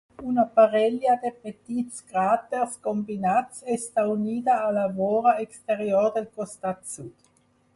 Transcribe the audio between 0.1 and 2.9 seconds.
Una parella de petits cràters